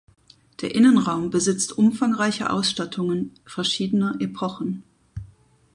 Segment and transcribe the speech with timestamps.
[0.61, 4.81] Der Innenraum besitzt umfangreiche Ausstattungen verschiedener Epochen.